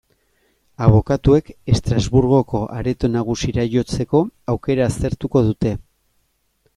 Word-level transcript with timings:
Abokatuek 0.85 1.49
Estrasburgoko 1.73 2.61
Areto 2.77 3.11
Nagusira 3.17 3.65
jotzeko 3.75 4.23
aukera 4.55 4.89
aztertuko 4.93 5.45
dute. 5.51 5.75